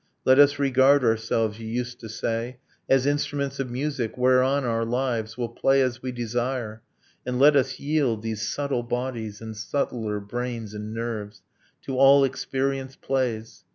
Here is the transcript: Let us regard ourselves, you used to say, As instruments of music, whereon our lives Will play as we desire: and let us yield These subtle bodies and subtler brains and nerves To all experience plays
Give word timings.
Let 0.25 0.39
us 0.39 0.57
regard 0.57 1.03
ourselves, 1.03 1.59
you 1.59 1.67
used 1.67 1.99
to 1.99 2.09
say, 2.09 2.57
As 2.89 3.05
instruments 3.05 3.59
of 3.59 3.69
music, 3.69 4.17
whereon 4.17 4.65
our 4.65 4.83
lives 4.83 5.37
Will 5.37 5.47
play 5.49 5.79
as 5.83 6.01
we 6.01 6.11
desire: 6.11 6.81
and 7.23 7.37
let 7.37 7.55
us 7.55 7.79
yield 7.79 8.23
These 8.23 8.47
subtle 8.47 8.81
bodies 8.81 9.41
and 9.41 9.55
subtler 9.55 10.19
brains 10.19 10.73
and 10.73 10.91
nerves 10.91 11.43
To 11.85 11.99
all 11.99 12.23
experience 12.23 12.95
plays 12.95 13.63